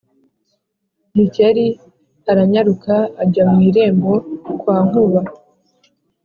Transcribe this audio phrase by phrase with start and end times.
[1.15, 1.65] Gikeli
[2.31, 4.13] aranyaruka ajya mu irembo
[4.59, 5.21] kwa Nkuba